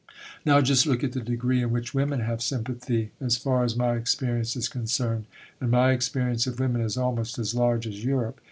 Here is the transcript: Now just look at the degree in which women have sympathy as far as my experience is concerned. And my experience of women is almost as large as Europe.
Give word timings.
Now 0.43 0.61
just 0.61 0.87
look 0.87 1.03
at 1.03 1.11
the 1.11 1.21
degree 1.21 1.61
in 1.61 1.69
which 1.69 1.93
women 1.93 2.21
have 2.21 2.41
sympathy 2.41 3.11
as 3.21 3.37
far 3.37 3.63
as 3.63 3.75
my 3.75 3.95
experience 3.97 4.55
is 4.55 4.67
concerned. 4.67 5.25
And 5.59 5.69
my 5.69 5.91
experience 5.91 6.47
of 6.47 6.59
women 6.59 6.81
is 6.81 6.97
almost 6.97 7.37
as 7.37 7.53
large 7.53 7.85
as 7.85 8.03
Europe. 8.03 8.39